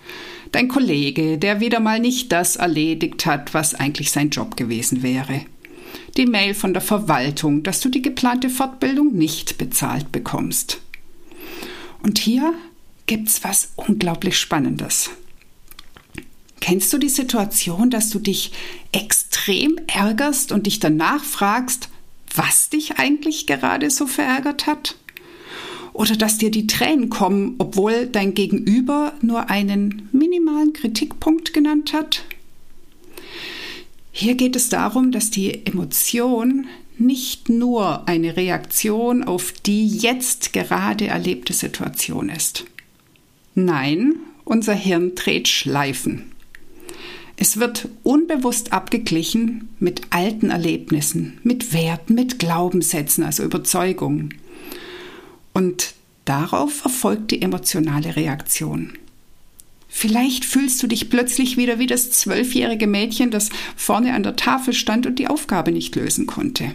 [0.51, 5.43] Dein Kollege, der wieder mal nicht das erledigt hat, was eigentlich sein Job gewesen wäre.
[6.17, 10.81] Die Mail von der Verwaltung, dass du die geplante Fortbildung nicht bezahlt bekommst.
[12.03, 12.55] Und hier
[13.07, 15.11] gibt's was unglaublich Spannendes.
[16.61, 18.53] Kennst du die Situation, dass du dich
[18.92, 21.88] extrem ärgerst und dich danach fragst,
[22.35, 24.96] was dich eigentlich gerade so verärgert hat?
[25.92, 32.25] oder dass dir die Tränen kommen, obwohl dein Gegenüber nur einen minimalen Kritikpunkt genannt hat?
[34.12, 36.66] Hier geht es darum, dass die Emotion
[36.99, 42.64] nicht nur eine Reaktion auf die jetzt gerade erlebte Situation ist.
[43.55, 46.33] Nein, unser Hirn dreht Schleifen.
[47.42, 54.35] Es wird unbewusst abgeglichen mit alten Erlebnissen, mit Werten, mit Glaubenssätzen, also Überzeugungen.
[55.55, 55.94] Und
[56.26, 58.92] darauf erfolgt die emotionale Reaktion.
[59.88, 64.74] Vielleicht fühlst du dich plötzlich wieder wie das zwölfjährige Mädchen, das vorne an der Tafel
[64.74, 66.74] stand und die Aufgabe nicht lösen konnte.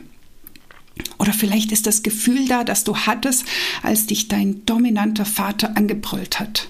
[1.19, 3.45] Oder vielleicht ist das Gefühl da, das du hattest,
[3.83, 6.69] als dich dein dominanter Vater angebrüllt hat.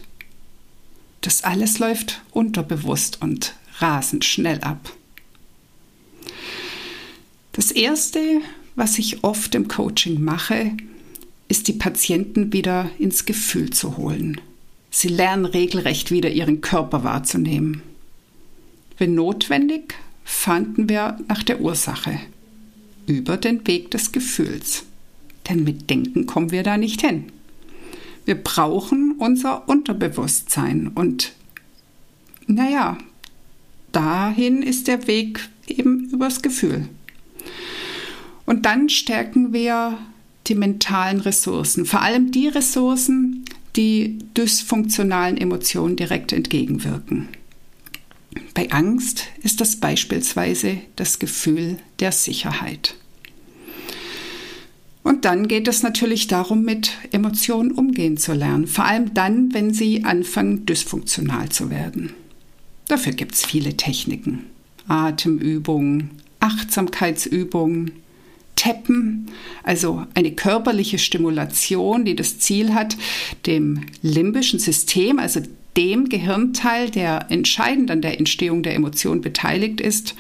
[1.21, 4.91] Das alles läuft unterbewusst und rasend schnell ab.
[7.53, 8.41] Das Erste,
[8.75, 10.71] was ich oft im Coaching mache,
[11.47, 14.41] ist die Patienten wieder ins Gefühl zu holen.
[14.89, 17.81] Sie lernen regelrecht wieder ihren Körper wahrzunehmen.
[18.97, 22.19] Wenn notwendig, fanden wir nach der Ursache
[23.05, 24.83] über den Weg des Gefühls.
[25.47, 27.25] Denn mit Denken kommen wir da nicht hin.
[28.25, 31.33] Wir brauchen unser Unterbewusstsein und
[32.47, 32.97] naja,
[33.95, 36.88] dahin ist der Weg eben übers Gefühl.
[38.45, 39.97] Und dann stärken wir
[40.47, 47.29] die mentalen Ressourcen, vor allem die Ressourcen, die dysfunktionalen Emotionen direkt entgegenwirken.
[48.53, 52.95] Bei Angst ist das beispielsweise das Gefühl der Sicherheit.
[55.03, 59.73] Und dann geht es natürlich darum, mit Emotionen umgehen zu lernen, vor allem dann, wenn
[59.73, 62.13] sie anfangen, dysfunktional zu werden.
[62.88, 64.45] Dafür gibt es viele Techniken.
[64.88, 67.91] Atemübungen, Achtsamkeitsübungen,
[68.56, 69.32] Tappen,
[69.63, 72.95] also eine körperliche Stimulation, die das Ziel hat,
[73.45, 75.41] dem limbischen System, also
[75.76, 80.15] dem Gehirnteil, der entscheidend an der Entstehung der Emotion beteiligt ist,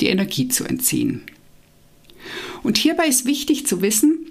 [0.00, 1.22] die Energie zu entziehen.
[2.62, 4.26] Und hierbei ist wichtig zu wissen,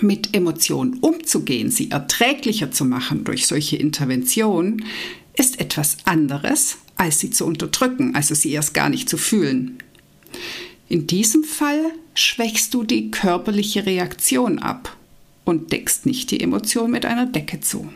[0.00, 4.84] mit Emotionen umzugehen, sie erträglicher zu machen durch solche Interventionen,
[5.36, 9.78] ist etwas anderes, als sie zu unterdrücken, also sie erst gar nicht zu fühlen.
[10.88, 14.96] In diesem Fall schwächst du die körperliche Reaktion ab
[15.44, 17.92] und deckst nicht die Emotion mit einer Decke zu.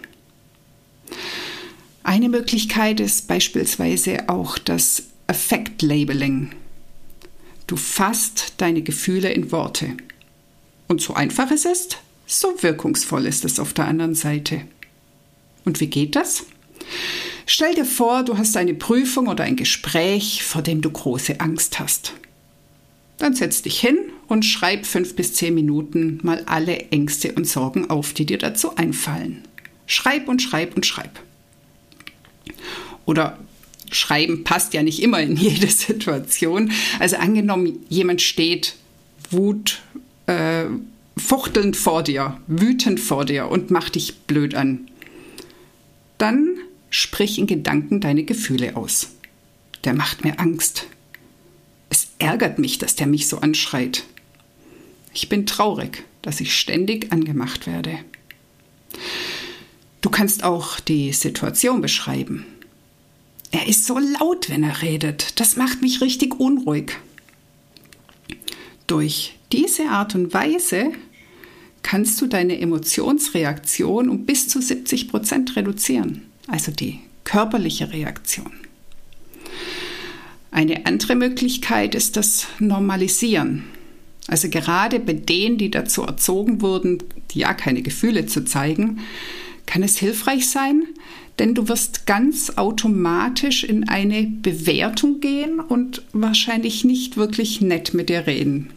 [2.02, 6.50] Eine Möglichkeit ist beispielsweise auch das Affect-Labeling.
[7.68, 9.96] Du fasst deine Gefühle in Worte.
[10.88, 14.62] Und so einfach es ist, so wirkungsvoll ist es auf der anderen Seite.
[15.64, 16.44] Und wie geht das?
[17.48, 21.78] Stell dir vor, du hast eine Prüfung oder ein Gespräch, vor dem du große Angst
[21.78, 22.12] hast.
[23.18, 27.88] Dann setz dich hin und schreib fünf bis zehn Minuten mal alle Ängste und Sorgen
[27.88, 29.42] auf, die dir dazu einfallen.
[29.87, 31.20] Schreib und schreib und schreib.
[33.04, 33.38] Oder
[33.92, 36.72] schreiben passt ja nicht immer in jede Situation.
[36.98, 38.74] Also angenommen, jemand steht
[39.30, 39.82] wut,
[40.26, 40.64] äh,
[41.16, 44.88] fuchtelnd vor dir, wütend vor dir und macht dich blöd an.
[46.18, 46.55] Dann
[46.97, 49.09] sprich in Gedanken deine Gefühle aus.
[49.84, 50.86] Der macht mir Angst.
[51.90, 54.05] Es ärgert mich, dass der mich so anschreit.
[55.12, 57.99] Ich bin traurig, dass ich ständig angemacht werde.
[60.01, 62.47] Du kannst auch die Situation beschreiben.
[63.51, 65.38] Er ist so laut, wenn er redet.
[65.38, 66.92] Das macht mich richtig unruhig.
[68.86, 70.92] Durch diese Art und Weise
[71.82, 78.53] kannst du deine Emotionsreaktion um bis zu 70 Prozent reduzieren, also die körperliche Reaktion.
[80.51, 83.64] Eine andere Möglichkeit ist das Normalisieren.
[84.28, 89.01] Also gerade bei denen, die dazu erzogen wurden, ja keine Gefühle zu zeigen,
[89.66, 90.84] kann es hilfreich sein,
[91.38, 98.09] denn du wirst ganz automatisch in eine Bewertung gehen und wahrscheinlich nicht wirklich nett mit
[98.09, 98.70] dir reden.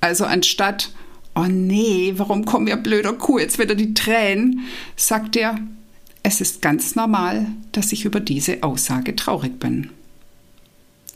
[0.00, 0.90] Also anstatt,
[1.34, 4.60] oh nee, warum kommen wir blöder Kuh jetzt wieder die Tränen,
[4.96, 5.58] sagt er,
[6.28, 9.88] es ist ganz normal, dass ich über diese Aussage traurig bin.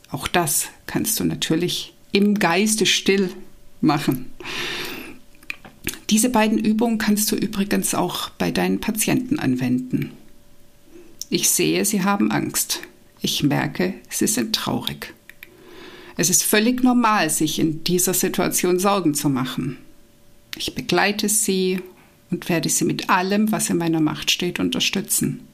[0.09, 3.29] Auch das kannst du natürlich im Geiste still
[3.79, 4.31] machen.
[6.09, 10.11] Diese beiden Übungen kannst du übrigens auch bei deinen Patienten anwenden.
[11.29, 12.81] Ich sehe, sie haben Angst.
[13.21, 15.13] Ich merke, sie sind traurig.
[16.17, 19.77] Es ist völlig normal, sich in dieser Situation Sorgen zu machen.
[20.57, 21.81] Ich begleite sie
[22.33, 25.47] und werde sie mit allem, was in meiner Macht steht, unterstützen.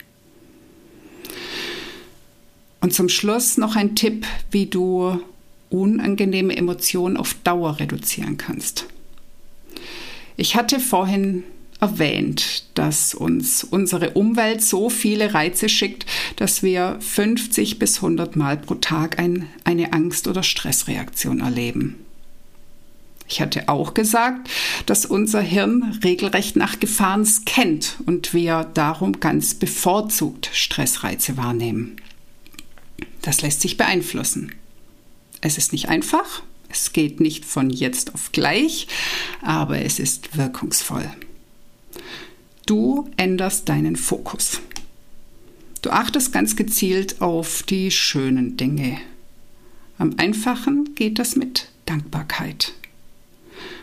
[2.79, 5.19] Und zum Schluss noch ein Tipp, wie du
[5.69, 8.85] unangenehme Emotionen auf Dauer reduzieren kannst.
[10.37, 11.43] Ich hatte vorhin
[11.81, 16.05] erwähnt, dass uns unsere Umwelt so viele Reize schickt,
[16.37, 21.95] dass wir 50 bis 100 Mal pro Tag ein, eine Angst- oder Stressreaktion erleben.
[23.29, 24.49] Ich hatte auch gesagt,
[24.87, 31.97] dass unser Hirn regelrecht nach Gefahren scannt und wir darum ganz bevorzugt Stressreize wahrnehmen.
[33.21, 34.53] Das lässt sich beeinflussen.
[35.41, 38.87] Es ist nicht einfach, es geht nicht von jetzt auf gleich,
[39.41, 41.09] aber es ist wirkungsvoll.
[42.65, 44.59] Du änderst deinen Fokus.
[45.81, 48.99] Du achtest ganz gezielt auf die schönen Dinge.
[49.97, 52.73] Am einfachen geht das mit Dankbarkeit.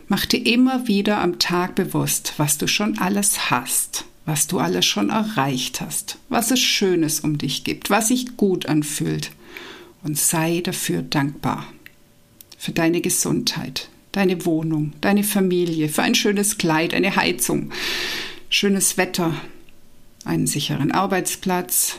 [0.09, 4.87] Mach dir immer wieder am Tag bewusst, was du schon alles hast, was du alles
[4.87, 9.33] schon erreicht hast, was es Schönes um dich gibt, was sich gut anfühlt.
[10.05, 11.67] Und sei dafür dankbar.
[12.57, 17.73] Für deine Gesundheit, deine Wohnung, deine Familie, für ein schönes Kleid, eine Heizung,
[18.49, 19.35] schönes Wetter,
[20.25, 21.99] einen sicheren Arbeitsplatz,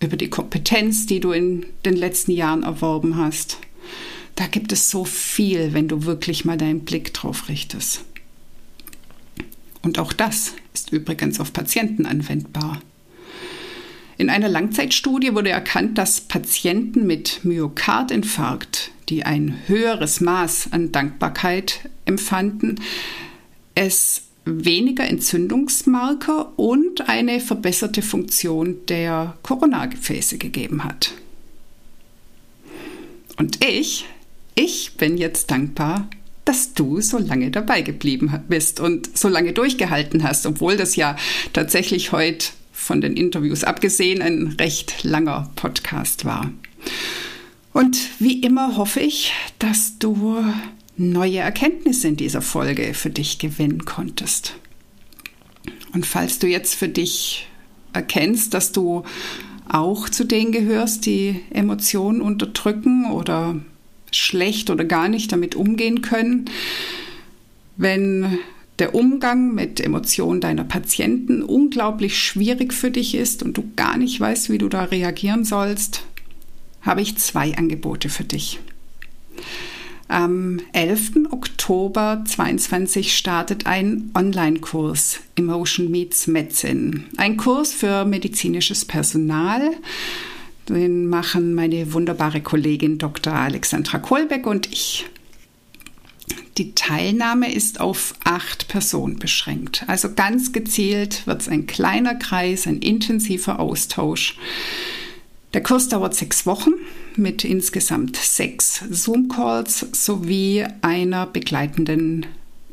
[0.00, 3.58] über die Kompetenz, die du in den letzten Jahren erworben hast.
[4.34, 8.04] Da gibt es so viel, wenn du wirklich mal deinen Blick drauf richtest.
[9.82, 12.80] Und auch das ist übrigens auf Patienten anwendbar.
[14.16, 21.90] In einer Langzeitstudie wurde erkannt, dass Patienten mit Myokardinfarkt, die ein höheres Maß an Dankbarkeit
[22.04, 22.80] empfanden,
[23.74, 31.12] es weniger Entzündungsmarker und eine verbesserte Funktion der Koronargefäße gegeben hat.
[33.36, 34.06] Und ich,
[34.54, 36.08] ich bin jetzt dankbar,
[36.44, 41.16] dass du so lange dabei geblieben bist und so lange durchgehalten hast, obwohl das ja
[41.52, 46.52] tatsächlich heute von den Interviews abgesehen ein recht langer Podcast war.
[47.72, 50.44] Und wie immer hoffe ich, dass du
[50.96, 54.54] neue Erkenntnisse in dieser Folge für dich gewinnen konntest.
[55.92, 57.48] Und falls du jetzt für dich
[57.92, 59.04] erkennst, dass du
[59.68, 63.56] auch zu denen gehörst, die Emotionen unterdrücken oder
[64.16, 66.46] schlecht oder gar nicht damit umgehen können,
[67.76, 68.38] wenn
[68.78, 74.18] der Umgang mit Emotionen deiner Patienten unglaublich schwierig für dich ist und du gar nicht
[74.18, 76.04] weißt, wie du da reagieren sollst,
[76.82, 78.58] habe ich zwei Angebote für dich.
[80.08, 81.30] Am 11.
[81.30, 87.04] Oktober 2022 startet ein Online-Kurs Emotion Meets Medicine.
[87.16, 89.70] Ein Kurs für medizinisches Personal.
[90.68, 93.34] Den machen meine wunderbare Kollegin Dr.
[93.34, 95.06] Alexandra Kohlbeck und ich.
[96.56, 99.84] Die Teilnahme ist auf acht Personen beschränkt.
[99.88, 104.38] Also ganz gezielt wird es ein kleiner Kreis, ein intensiver Austausch.
[105.52, 106.72] Der Kurs dauert sechs Wochen
[107.16, 112.26] mit insgesamt sechs Zoom-Calls sowie einer begleitenden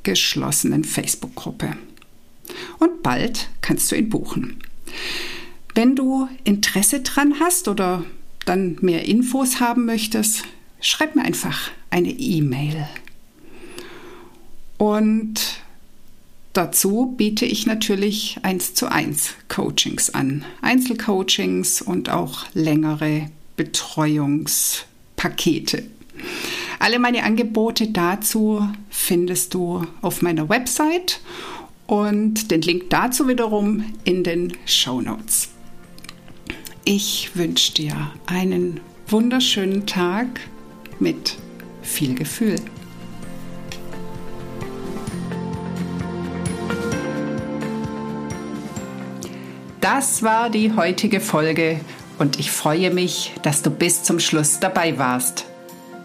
[0.03, 1.75] geschlossenen Facebook-Gruppe.
[2.79, 4.57] Und bald kannst du ihn buchen.
[5.73, 8.03] Wenn du Interesse dran hast oder
[8.45, 10.43] dann mehr Infos haben möchtest,
[10.81, 12.85] schreib mir einfach eine E-Mail.
[14.77, 15.61] Und
[16.53, 25.85] dazu biete ich natürlich eins zu eins Coachings an, Einzelcoachings und auch längere Betreuungspakete.
[26.79, 31.21] Alle meine Angebote dazu findest du auf meiner Website
[31.85, 35.49] und den Link dazu wiederum in den Show Notes.
[36.83, 37.93] Ich wünsche dir
[38.25, 40.27] einen wunderschönen Tag
[40.99, 41.37] mit
[41.83, 42.55] viel Gefühl.
[49.79, 51.79] Das war die heutige Folge
[52.17, 55.45] und ich freue mich, dass du bis zum Schluss dabei warst.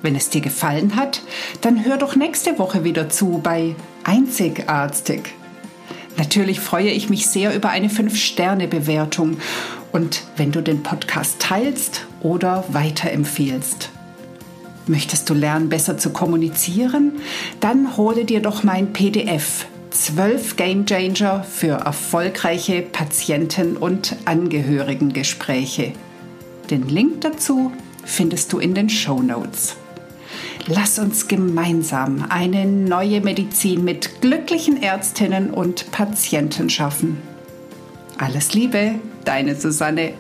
[0.02, 1.22] Wenn es dir gefallen hat,
[1.62, 3.74] dann hör doch nächste Woche wieder zu bei
[4.04, 5.22] Einzigartig.
[6.18, 9.38] Natürlich freue ich mich sehr über eine 5-Sterne-Bewertung
[9.96, 13.88] und wenn du den Podcast teilst oder weiterempfiehlst.
[14.86, 17.12] Möchtest du lernen, besser zu kommunizieren?
[17.60, 25.94] Dann hole dir doch mein PDF 12 Game Changer für erfolgreiche Patienten- und Angehörigengespräche.
[26.68, 27.72] Den Link dazu
[28.04, 29.76] findest du in den Show Notes.
[30.66, 37.16] Lass uns gemeinsam eine neue Medizin mit glücklichen Ärztinnen und Patienten schaffen.
[38.18, 40.14] Alles Liebe, deine Susanne.